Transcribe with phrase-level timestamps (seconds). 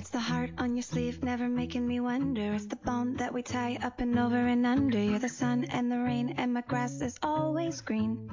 [0.00, 2.54] It's the heart on your sleeve, never making me wonder.
[2.54, 4.98] It's the bone that we tie up and over and under.
[4.98, 8.30] You're the sun and the rain, and my grass is always green.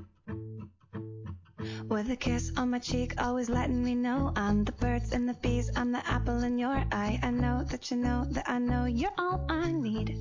[1.89, 5.33] With a kiss on my cheek, always letting me know I'm the birds and the
[5.33, 7.19] bees, I'm the apple in your eye.
[7.21, 10.17] I know that you know that I know you're all I need.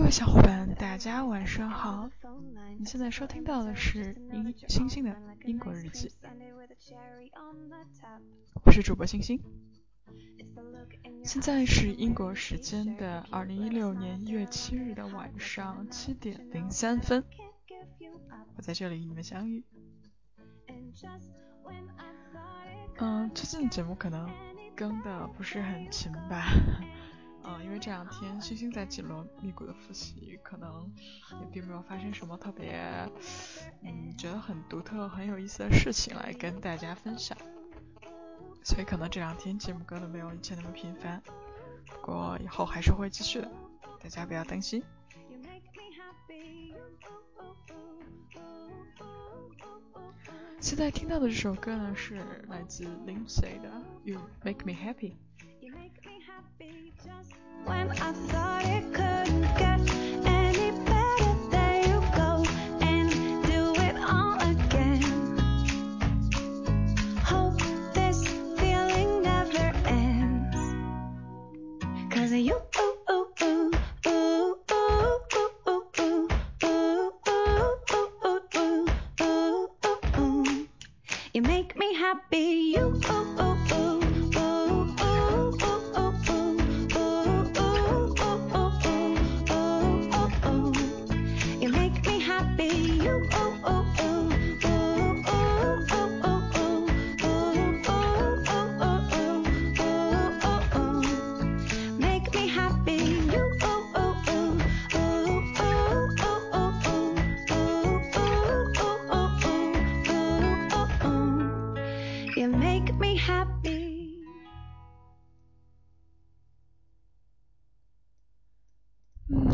[0.00, 2.08] 各位小伙伴，大家晚上好。
[2.78, 6.10] 你现在收听到的是英星星的英国日记，
[8.64, 9.38] 我是主播星星。
[11.22, 17.22] 现在是英国时间的二零一六年一月七日的晚上七点零三分，
[18.56, 19.62] 我在这里与你们相遇。
[22.96, 24.30] 嗯，最近的节目可能
[24.74, 26.46] 更的不是很勤吧。
[27.42, 30.92] 嗯，因为这两天星星在紧锣密鼓的复习，可能
[31.40, 32.78] 也并没有发生什么特别，
[33.82, 37.36] 嗯，觉得很独特、很有意思的事情来跟大家分享，
[38.62, 41.22] 所以可能这两天节目更的没有以前那么频繁，
[41.86, 43.50] 不过以后还是会继续的，
[44.02, 44.82] 大家不要担心。
[50.60, 52.16] 现在听到的这首歌呢，是
[52.48, 53.70] 来自 Lindsay 的
[54.04, 55.12] 《You Make Me Happy》。
[57.66, 58.59] When I thought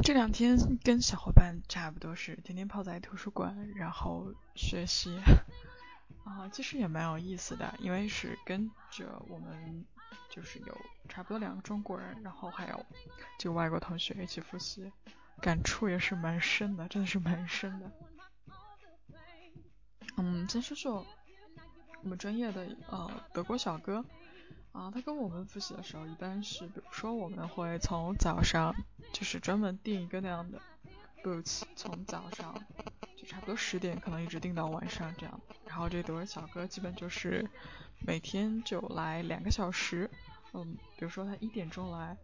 [0.02, 5.18] 这两天跟小伙伴差不多是天天泡在图书馆，然后学习，
[6.24, 9.84] 啊，其实也蛮有意思的，因为是跟着我们
[10.30, 12.86] 就是有差不多两个中国人，然后还有
[13.38, 14.92] 就外国同学一起复习，
[15.40, 17.90] 感触也是蛮深的，真的是蛮深的。
[20.18, 21.06] 嗯，先说说
[22.02, 24.04] 我们专业的呃德国小哥。
[24.76, 28.75] 啊，他跟我们复习的时候，一般是，比如说我们会从早上
[29.10, 30.60] 就是专门定一个那样的
[31.25, 32.54] boots，从早上
[33.16, 35.41] 就差不多十点，可能一直定到晚上这样。
[35.66, 37.48] 然后这德文小哥基本就是
[38.00, 40.10] 每天就来两个小时，
[40.53, 42.14] 嗯，比如说他一点钟来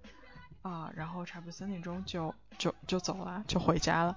[0.61, 4.15] 啊，然后差不多三点钟就就就走了，就回家了。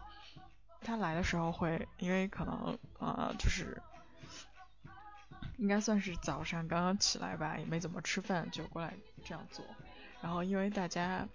[0.82, 3.82] 他来的时候会，因为可能啊、呃、就是。
[5.58, 8.94] 应该算是早上刚刚起来吧，也没怎么吃饭就过来
[9.24, 9.66] 这样做。
[10.22, 11.28] 然后因为大家，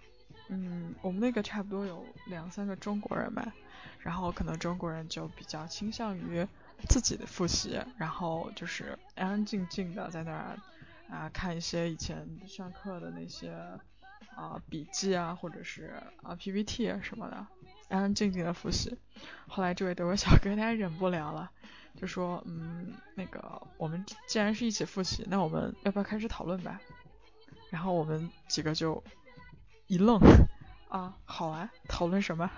[0.49, 3.53] 嗯，我们那个差不多有两三个中国人吧，
[4.01, 6.47] 然后可能中国人就比较倾向于
[6.89, 10.59] 自己的复习，然后就是安安静静的在那儿
[11.09, 13.53] 啊看一些以前上课的那些
[14.37, 17.47] 啊笔记啊，或者是啊 PPT 什么的，
[17.91, 18.97] 安安静静的复习。
[19.47, 21.51] 后来这位德国小哥他忍不了了。
[21.97, 26.81] 就说嗯，那个我们既然是一起复习，那我们要不要开始讨论吧？
[27.69, 29.03] 然后我们几个就
[29.89, 30.19] 一愣
[30.89, 32.49] 啊，好啊，讨论什么？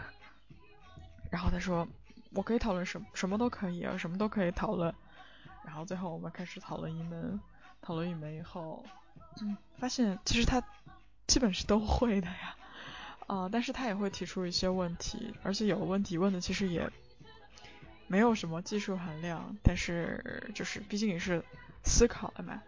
[1.31, 1.89] 然后他说
[2.35, 4.95] 我可以讨论什，什么都可以啊，什么都可以讨论。
[5.65, 7.41] 然后最后我们开始讨论一门，
[7.81, 8.85] 讨论一门以后，
[9.41, 10.63] 嗯，发现其实他
[11.27, 12.55] 基本是都会的呀，
[13.33, 16.91] 啊、呃，但是他也会提出一些问题，而且有的问题问的其实也。
[18.09, 21.43] 没有什么技术含量，但是就是毕竟也是
[21.83, 22.61] 思考的嘛。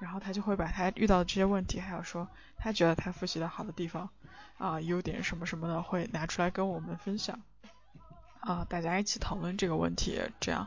[0.00, 2.26] 然后他就会把他遇到的这些问题，还有说
[2.56, 4.08] 他觉得他复习的好的地方
[4.56, 7.38] 啊，优点什么什么的，会拿出来跟我们分享
[8.40, 10.66] 啊，大家一起讨论这个问题，这样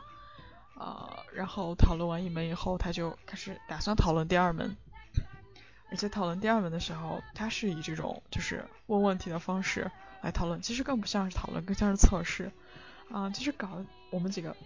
[0.76, 4.76] 啊，然后讨论完一门以后，他就开始打算讨论第二门，
[5.90, 9.90] 而且讨论第二轮的时候，他是以这种就是问问题的方式
[10.22, 12.50] 来讨论，其实更不像是讨论，更像是测试。
[13.10, 14.56] 啊，其实搞我们几个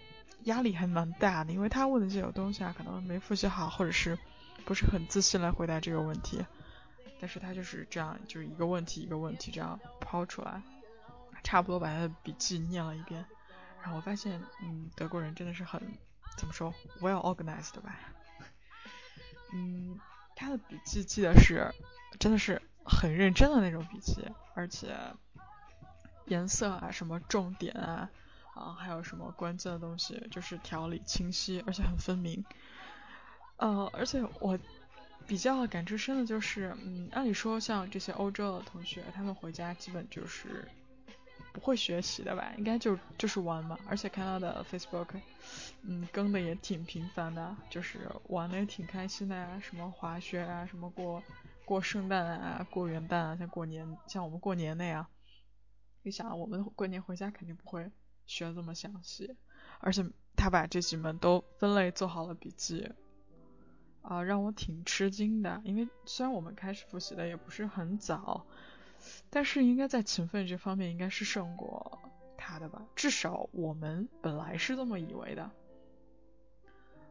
[0.45, 4.19] 压力还蛮大的，因为他问的这种东西啊，可能没复习好，或者是。
[4.65, 6.41] 不是很自信来回答这个问题，
[7.19, 10.63] 但是他就是这样，就是一个问题一个问题这样抛出来，
[11.43, 13.27] 差不多把他的笔记念了一遍，
[13.83, 15.83] 然后我发现，嗯，德国人真的是很
[16.37, 17.99] 怎么说，well organized 吧，
[19.53, 19.99] 嗯，
[20.43, 21.73] 他的笔记记得是
[22.19, 24.93] 真的是很认真的那种笔记，而且
[26.27, 28.11] 颜色啊，什么重点啊，
[28.55, 32.45] 啊，还有什么关键的东西，就是条理清晰，而且很分明。
[33.59, 34.59] 呃，而且我
[35.29, 40.69] 比较感触深的就是，嗯，按理说像这些欧洲的同学，他们回家基本就是
[41.53, 43.79] 不会学习的吧，应该就就是玩嘛。
[43.89, 45.09] 而且看他的 Facebook，
[45.83, 51.23] 嗯，更的也挺频繁的，就是玩的也挺开心的呀，什么滑雪啊，什么过
[51.65, 55.07] 过圣诞啊，过元旦啊，像过年像我们过年那样。
[56.03, 57.91] 你想，我们过年回家肯定不会
[58.27, 59.37] 学这么详细，
[59.79, 60.05] 而且
[60.37, 62.91] 他把这几门都分类做好了笔记。
[64.01, 68.45] 啊，让我挺吃惊的，因为虽然我们开始复习的也不是很早，
[69.31, 72.01] 但是应该在勤奋这方面应该是胜过
[72.37, 75.51] 他的吧，至少我们本来是这么以为的。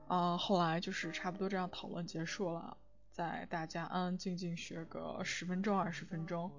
[0.08, 2.76] 啊，后来就是差不多这样讨论结束了，
[3.12, 6.52] 在大家安安静静学个十分钟二十分钟，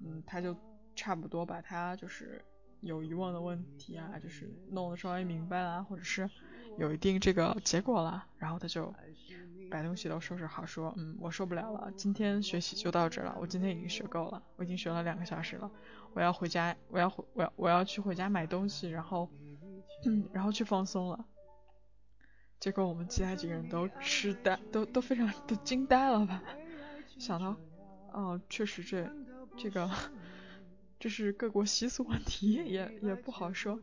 [0.00, 0.54] 嗯，他就
[0.94, 2.44] 差不多把他就是
[2.82, 6.28] 有疑问的问题啊，就是弄得稍微明白了，或者是
[6.78, 8.94] 有一定这个结果了，然后他就。
[9.70, 15.70] 把东西都收拾好，说，嗯，我受不了了，今天学习就到这了，我今天已经学够了，我已经学了两个小时了，
[16.14, 19.28] 我要回家，我要回，我要我要去回家买东西，然后，
[20.06, 21.22] 嗯，然后去放松了。
[22.58, 26.42] 结果我们其他几个人都痴呆，都都非常都惊呆了吧？
[27.18, 27.54] 想到，
[28.14, 29.06] 哦，确实这
[29.58, 29.90] 这个
[30.98, 33.78] 这是各国习俗问题，也也不好说。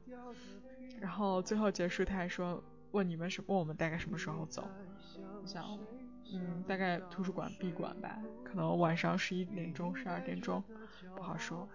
[0.99, 2.63] 然后最后结束，他还说。
[2.95, 4.65] 问你们什问我们大概什么时候走？
[5.41, 5.77] 我想，
[6.33, 10.63] 嗯，大概图书馆闭馆吧，可能晚上十一点钟、十二点钟，
[11.13, 11.67] 不好说。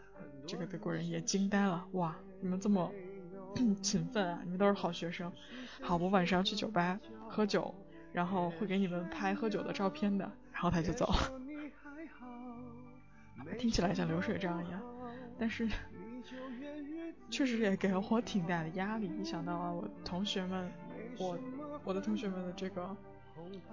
[0.47, 2.91] 这个德国人也惊呆了，哇，你们这么
[3.83, 5.31] 勤奋啊，你们都是好学生。
[5.83, 7.75] 好，我晚上去酒吧喝酒，
[8.15, 10.25] 然后会给你们拍喝酒的照片的。
[10.53, 11.31] 然后他就走了，
[13.59, 14.81] 听起来像流水账一样，
[15.39, 15.69] 但是
[17.31, 19.11] 确实也给了我挺大的压力。
[19.21, 20.73] 一想到啊，我同学们。
[21.21, 21.39] 我
[21.85, 22.97] 我的同学们的这个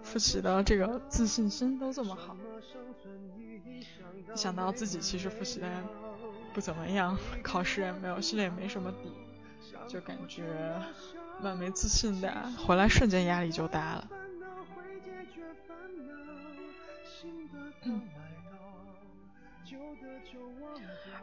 [0.04, 2.36] 复习的这个自信心都这么好，
[4.34, 5.70] 一想到自己其实复习的
[6.54, 9.10] 不怎么样，考试也没有，心里也没什么底，
[9.88, 10.44] 就感觉
[11.42, 14.10] 蛮没自信的，回来瞬间压力就大了。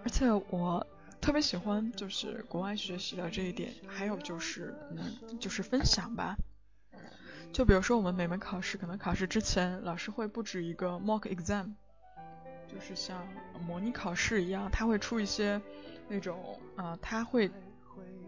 [0.02, 0.86] 而且我。
[1.24, 6.36] 特别喜欢就是国外学习的这一点，还有就是嗯，就是分享吧。
[7.50, 11.72] 就比如说我们每门考试，可能考试之前老师会布置一个 mock exam，
[12.68, 13.26] 就是像
[13.66, 15.62] 模拟考试一样，他会出一些
[16.08, 17.50] 那种啊，他会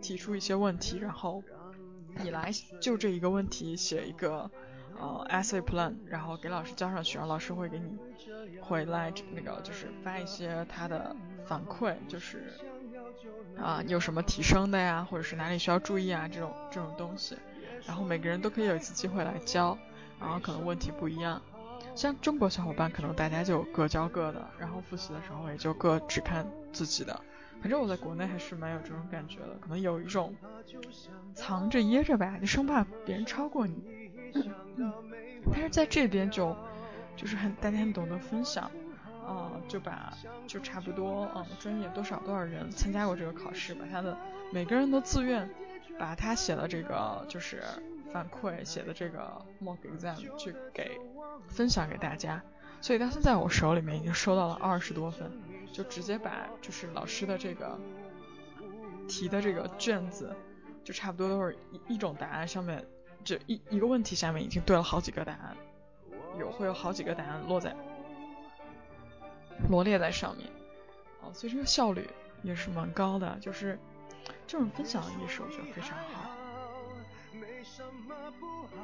[0.00, 1.44] 提出一些问题，然后
[2.23, 4.50] 你来就这一个问题写一个
[4.99, 7.99] 呃 essay plan，然后给老师交上去，然后老师会给你
[8.62, 12.59] 回来那个就是发一些他的反馈，就是。
[13.58, 17.37] 啊，有什么提升的呀，或者是哪里需要注意啊，这种这种东西，
[17.87, 19.76] 然后每个人都可以有一次机会来教，
[20.20, 21.40] 然后可能问题不一样，
[21.94, 27.18] 像中国小伙伴可能大家就各教各的，然后复习的时候也就各只看自己的，
[27.61, 30.35] 反正我在国内还是蛮有这种感觉的，可能有一种
[31.35, 33.82] 藏着掖着吧，就生怕别人超过你，
[35.50, 36.54] 但是在这边就
[37.16, 38.70] 就是很大家很懂得分享。
[39.26, 40.12] 啊，就把
[40.47, 44.16] 就差不多，嗯，专业多少多少人参加过这个考试，把他的
[44.52, 45.50] 每个人都自愿
[45.99, 47.62] 把他写的这个就是
[48.12, 51.00] 反馈写的这个 mock exam 去给
[51.49, 52.40] 分享给大家，
[52.80, 55.30] 所以到现在我手里面已经收到了二十多份，
[55.73, 57.78] 就直接把就是老师的这个
[59.09, 60.35] 题的这个卷子，
[60.85, 62.85] 就差不多都是一一种答案上面，
[63.25, 65.56] 就一一个问题下面已经对了好几个答案，
[66.38, 67.75] 有会有好几个答案落在。
[69.68, 70.46] 罗列在上面。
[71.22, 72.08] 啊所以这个效率
[72.42, 73.78] 也是蛮高的就是
[74.46, 76.30] 这种分享的意识我觉得非常好。
[77.32, 78.76] 没什么不好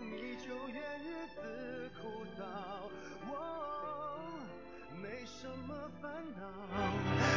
[0.00, 2.42] 你就怨日子枯燥
[3.28, 3.32] 喔
[5.02, 6.42] 没什么烦恼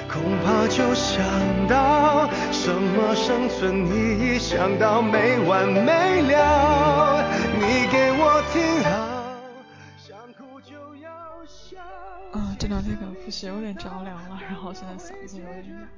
[0.07, 7.25] 恐怕就想到什么生存意义想到没完没了。
[7.59, 8.94] 你给我听好
[12.95, 15.89] 可能复习有点着凉了，然后现在嗓子有点哑，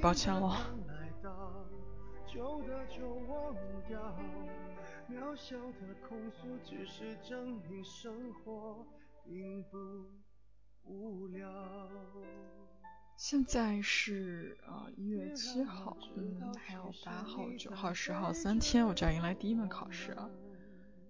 [0.00, 0.56] 抱歉了。
[5.08, 8.86] 渺小的控诉只是证明生活
[9.24, 9.76] 并不
[10.84, 11.50] 无聊。
[13.16, 20.30] 现在是啊一月七号，嗯，还有八号、九号、十号三天我就要迎来第一门考试了。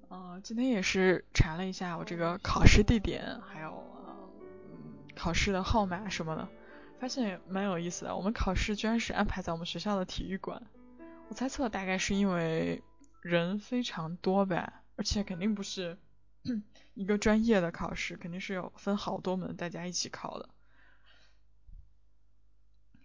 [0.09, 3.85] 啊，今天也是查了一下我这个考试地点，还有
[5.21, 6.49] 考试的号码什么的，
[6.99, 8.17] 发现也蛮有意思的。
[8.17, 10.63] 我们考试居然是安排在我们学校的体育馆，
[11.29, 12.83] 我猜测大概是因为
[13.21, 15.99] 人非常多呗，而且肯定不是
[16.95, 20.49] 一个专业的考试，肯定是有分好多门大家一起考的。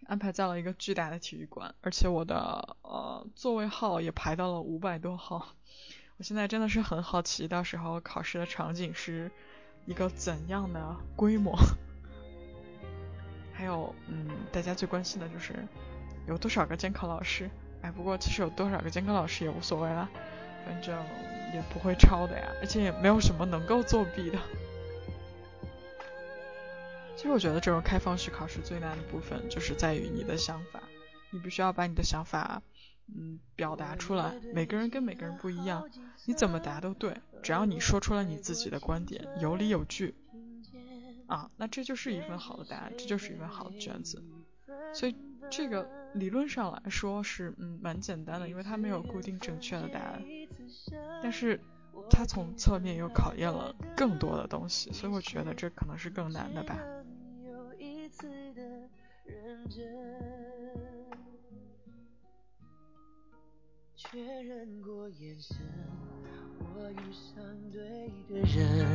[0.06, 5.54] 安排在了一个巨大的体育馆，而且我的呃座位号也排到了五百多号。
[6.16, 9.30] 我现在真的是很好奇，到时候考试的场景是
[9.84, 11.54] 一个怎样的规模？
[13.56, 15.54] 还有，嗯，大家最关心的就是
[16.28, 17.48] 有多少个监考老师？
[17.82, 20.08] 哎，不过其实有多少个监考老师也无所谓了，
[20.66, 20.94] 反正
[21.54, 24.38] 也不会抄的呀，而且也没有什么能够作弊的。
[27.16, 30.82] 其实我觉得这种开放式考试最难的部分就是在于你的想法，
[31.30, 32.62] 你必须要把你的想法，
[33.08, 34.34] 嗯，表达出来。
[34.52, 35.88] 每个人跟每个人不一样，
[36.26, 40.14] 你怎么答都对，只要你说出了你自己的观点，有理有据，
[41.26, 44.22] 啊，那这就是一份好的答案，这就是一份好的卷子。
[44.94, 45.14] 所以
[45.50, 50.22] 这个理论上来说是嗯蛮简单的，因为它没有固定正确的答案，
[51.22, 51.60] 但是
[52.10, 56.78] 它从侧面又考验了更多的东西，所以我觉得这可能是更难的吧。
[63.98, 65.56] 确认过眼神，
[66.60, 67.42] 我遇上
[67.72, 68.86] 对的人，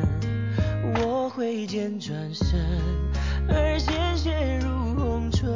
[0.95, 2.59] 我挥剑转身，
[3.47, 5.49] 而鲜血如红唇，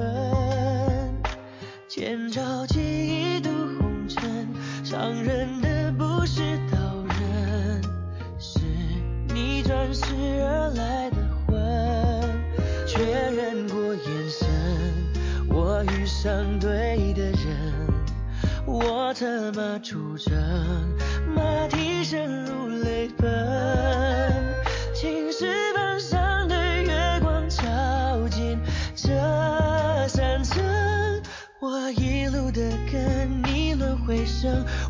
[1.89, 4.48] 千朝记忆渡红尘，
[4.86, 6.41] 伤人的不是
[6.72, 6.77] 刀
[7.20, 7.82] 刃，
[8.39, 8.60] 是
[9.34, 11.55] 你转世而来的魂。
[12.88, 14.48] 确认过眼神，
[15.50, 17.86] 我遇上对的人。
[18.65, 20.34] 我策马出征，
[21.36, 23.75] 马蹄声如泪奔。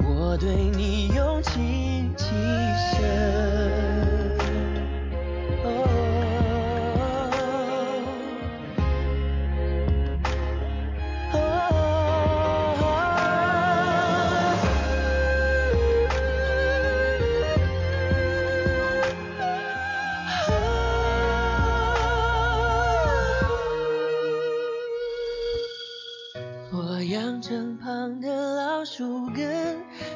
[0.03, 2.25] 我对你用情极
[2.95, 4.35] 深。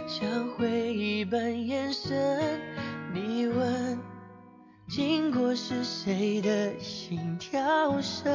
[0.08, 2.60] 像回忆般延伸。
[3.13, 3.98] 你问，
[4.88, 8.32] 经过是谁的心跳声？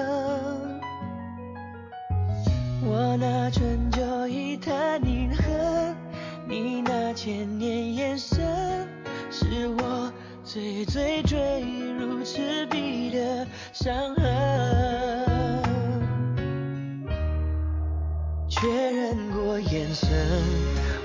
[2.86, 5.96] 我那春秋一叹饮恨，
[6.46, 8.86] 你那千年眼神，
[9.30, 10.12] 是我
[10.44, 11.62] 最最坠
[11.98, 14.24] 入赤壁的伤痕。
[18.48, 20.83] 确认过眼神。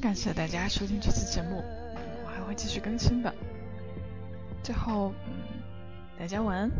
[0.00, 1.62] 感谢大家收听这期节目，
[2.24, 3.32] 我还会继续更新的。
[4.62, 5.12] 最后，
[6.18, 6.70] 大家晚安。